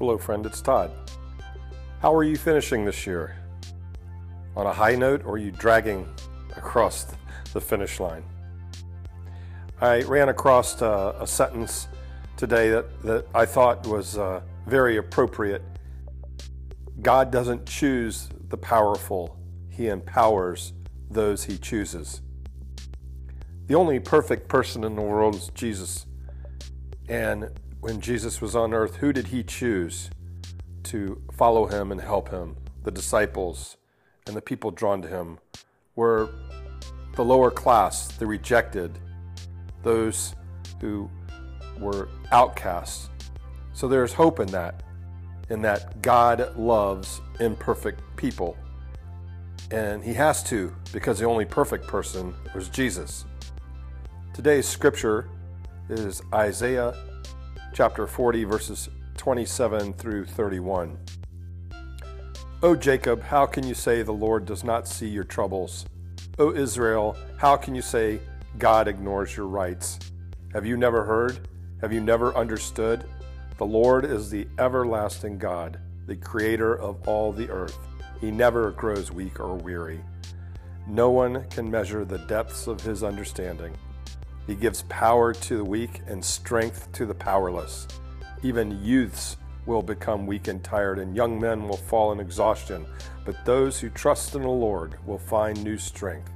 Hello, 0.00 0.18
friend, 0.18 0.44
it's 0.44 0.60
Todd. 0.60 0.90
How 2.02 2.12
are 2.12 2.24
you 2.24 2.36
finishing 2.36 2.84
this 2.84 3.06
year? 3.06 3.36
On 4.56 4.66
a 4.66 4.72
high 4.72 4.96
note, 4.96 5.24
or 5.24 5.34
are 5.34 5.38
you 5.38 5.52
dragging 5.52 6.12
across 6.56 7.06
the 7.52 7.60
finish 7.60 8.00
line? 8.00 8.24
I 9.80 10.02
ran 10.02 10.30
across 10.30 10.82
uh, 10.82 11.14
a 11.20 11.26
sentence 11.28 11.86
today 12.36 12.70
that, 12.70 13.02
that 13.02 13.26
I 13.36 13.46
thought 13.46 13.86
was 13.86 14.18
uh, 14.18 14.40
very 14.66 14.96
appropriate. 14.96 15.62
God 17.00 17.30
doesn't 17.30 17.64
choose 17.64 18.28
the 18.48 18.56
powerful, 18.56 19.38
He 19.70 19.86
empowers 19.86 20.72
those 21.08 21.44
He 21.44 21.56
chooses. 21.56 22.20
The 23.68 23.76
only 23.76 24.00
perfect 24.00 24.48
person 24.48 24.82
in 24.82 24.96
the 24.96 25.02
world 25.02 25.36
is 25.36 25.52
Jesus. 25.54 26.06
And 27.08 27.48
when 27.84 28.00
Jesus 28.00 28.40
was 28.40 28.56
on 28.56 28.72
earth, 28.72 28.96
who 28.96 29.12
did 29.12 29.26
he 29.26 29.42
choose 29.42 30.08
to 30.84 31.20
follow 31.32 31.66
him 31.66 31.92
and 31.92 32.00
help 32.00 32.30
him? 32.30 32.56
The 32.82 32.90
disciples 32.90 33.76
and 34.26 34.34
the 34.34 34.40
people 34.40 34.70
drawn 34.70 35.02
to 35.02 35.08
him 35.08 35.38
were 35.94 36.30
the 37.14 37.22
lower 37.22 37.50
class, 37.50 38.08
the 38.08 38.26
rejected, 38.26 38.98
those 39.82 40.34
who 40.80 41.10
were 41.78 42.08
outcasts. 42.32 43.10
So 43.74 43.86
there's 43.86 44.14
hope 44.14 44.40
in 44.40 44.46
that, 44.46 44.82
in 45.50 45.60
that 45.60 46.00
God 46.00 46.56
loves 46.56 47.20
imperfect 47.38 48.00
people. 48.16 48.56
And 49.70 50.02
he 50.02 50.14
has 50.14 50.42
to, 50.44 50.74
because 50.90 51.18
the 51.18 51.26
only 51.26 51.44
perfect 51.44 51.86
person 51.86 52.34
was 52.54 52.70
Jesus. 52.70 53.26
Today's 54.32 54.66
scripture 54.66 55.28
is 55.90 56.22
Isaiah 56.32 56.94
chapter 57.74 58.06
40, 58.06 58.44
verses 58.44 58.88
27 59.16 59.94
through 59.94 60.24
31. 60.24 60.96
O 62.62 62.76
Jacob, 62.76 63.20
how 63.20 63.44
can 63.46 63.66
you 63.66 63.74
say 63.74 64.00
the 64.02 64.12
Lord 64.12 64.46
does 64.46 64.62
not 64.62 64.86
see 64.86 65.08
your 65.08 65.24
troubles? 65.24 65.84
O 66.38 66.54
Israel, 66.54 67.16
how 67.36 67.56
can 67.56 67.74
you 67.74 67.82
say 67.82 68.20
God 68.58 68.86
ignores 68.86 69.36
your 69.36 69.48
rights? 69.48 69.98
Have 70.52 70.64
you 70.64 70.76
never 70.76 71.02
heard? 71.02 71.48
Have 71.80 71.92
you 71.92 72.00
never 72.00 72.32
understood? 72.36 73.06
The 73.58 73.66
Lord 73.66 74.04
is 74.04 74.30
the 74.30 74.46
everlasting 74.60 75.38
God, 75.38 75.80
the 76.06 76.14
creator 76.14 76.78
of 76.78 77.08
all 77.08 77.32
the 77.32 77.50
earth. 77.50 77.78
He 78.20 78.30
never 78.30 78.70
grows 78.70 79.10
weak 79.10 79.40
or 79.40 79.56
weary. 79.56 80.00
No 80.86 81.10
one 81.10 81.44
can 81.50 81.68
measure 81.68 82.04
the 82.04 82.18
depths 82.18 82.68
of 82.68 82.80
his 82.82 83.02
understanding. 83.02 83.76
He 84.46 84.54
gives 84.54 84.82
power 84.82 85.32
to 85.32 85.56
the 85.56 85.64
weak 85.64 86.02
and 86.06 86.24
strength 86.24 86.92
to 86.92 87.06
the 87.06 87.14
powerless. 87.14 87.88
Even 88.42 88.84
youths 88.84 89.38
will 89.66 89.82
become 89.82 90.26
weak 90.26 90.48
and 90.48 90.62
tired, 90.62 90.98
and 90.98 91.16
young 91.16 91.40
men 91.40 91.66
will 91.66 91.78
fall 91.78 92.12
in 92.12 92.20
exhaustion. 92.20 92.84
But 93.24 93.44
those 93.46 93.80
who 93.80 93.88
trust 93.88 94.34
in 94.34 94.42
the 94.42 94.48
Lord 94.48 94.98
will 95.06 95.18
find 95.18 95.62
new 95.64 95.78
strength. 95.78 96.30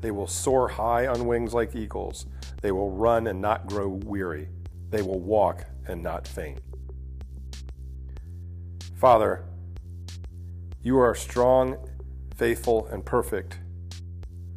They 0.00 0.10
will 0.10 0.26
soar 0.26 0.68
high 0.68 1.06
on 1.06 1.26
wings 1.26 1.54
like 1.54 1.74
eagles. 1.74 2.26
They 2.60 2.72
will 2.72 2.90
run 2.90 3.26
and 3.28 3.40
not 3.40 3.66
grow 3.66 3.88
weary. 3.88 4.48
They 4.90 5.02
will 5.02 5.20
walk 5.20 5.64
and 5.86 6.02
not 6.02 6.28
faint. 6.28 6.60
Father, 8.94 9.44
you 10.82 10.98
are 10.98 11.14
strong, 11.14 11.76
faithful, 12.36 12.86
and 12.88 13.04
perfect. 13.04 13.58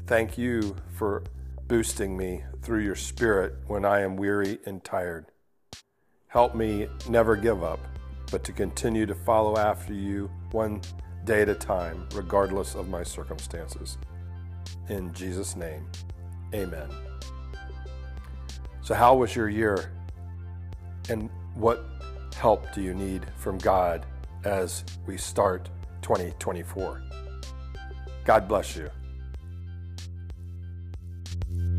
Thank 0.08 0.38
you 0.38 0.76
for 0.94 1.24
boosting 1.72 2.18
me 2.18 2.44
through 2.62 2.82
your 2.82 2.98
Spirit 2.98 3.54
when 3.68 3.86
I 3.86 4.02
am 4.02 4.18
weary 4.18 4.60
and 4.66 4.84
tired. 4.84 5.28
Help 6.28 6.54
me 6.54 6.90
never 7.08 7.38
give 7.38 7.64
up, 7.64 7.80
but 8.30 8.44
to 8.44 8.52
continue 8.52 9.06
to 9.06 9.16
follow 9.16 9.56
after 9.58 9.94
you 9.94 10.30
one 10.52 10.82
day 11.24 11.44
at 11.44 11.48
a 11.48 11.56
time, 11.56 12.10
regardless 12.14 12.76
of 12.76 12.90
my 12.90 13.04
circumstances. 13.04 13.98
In 14.90 15.14
Jesus' 15.14 15.56
name, 15.56 15.90
amen. 16.54 16.90
So, 18.82 18.94
how 18.94 19.16
was 19.16 19.34
your 19.34 19.48
year? 19.48 19.94
And 21.08 21.30
what 21.56 21.86
help 22.36 22.70
do 22.74 22.82
you 22.82 22.94
need 22.94 23.26
from 23.38 23.58
God 23.58 24.06
as 24.44 24.84
we 25.08 25.16
start 25.16 25.70
2024? 26.02 27.02
God 28.26 28.50
bless 28.50 28.76
you. 28.76 28.90
Thank 31.32 31.44
you. 31.50 31.71